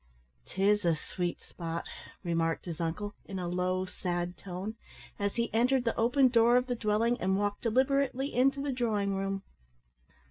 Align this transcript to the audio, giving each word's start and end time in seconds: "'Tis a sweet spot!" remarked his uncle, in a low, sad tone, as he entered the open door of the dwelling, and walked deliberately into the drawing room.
"'Tis 0.47 0.83
a 0.83 0.95
sweet 0.95 1.39
spot!" 1.43 1.87
remarked 2.23 2.65
his 2.65 2.81
uncle, 2.81 3.13
in 3.25 3.37
a 3.37 3.47
low, 3.47 3.85
sad 3.85 4.35
tone, 4.35 4.75
as 5.19 5.35
he 5.35 5.53
entered 5.53 5.83
the 5.83 5.95
open 5.95 6.27
door 6.27 6.57
of 6.57 6.65
the 6.65 6.73
dwelling, 6.73 7.21
and 7.21 7.37
walked 7.37 7.61
deliberately 7.61 8.33
into 8.33 8.59
the 8.63 8.71
drawing 8.73 9.13
room. 9.13 9.43